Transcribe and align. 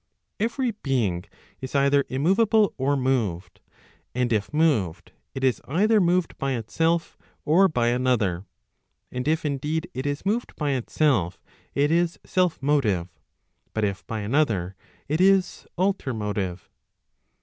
'Every 0.49 0.71
being 0.71 1.25
is 1.59 1.75
either 1.75 2.05
immoveable 2.09 2.73
or 2.75 2.97
moved. 2.97 3.61
And 4.15 4.33
if 4.33 4.51
moved, 4.51 5.11
it 5.35 5.43
is 5.43 5.61
either 5.67 6.01
moved 6.01 6.35
by 6.39 6.53
itself, 6.53 7.19
or 7.45 7.67
by 7.67 7.89
another. 7.89 8.47
And 9.11 9.27
if 9.27 9.45
indeed 9.45 9.91
it 9.93 10.07
is 10.07 10.25
moved 10.25 10.55
by 10.55 10.71
itself, 10.71 11.39
it 11.75 11.91
is 11.91 12.17
self 12.25 12.59
motive; 12.63 13.09
but 13.75 13.83
if 13.85 14.03
by 14.07 14.21
another, 14.21 14.75
it 15.07 15.21
is 15.21 15.67
alter 15.77 16.15
motive. 16.15 16.67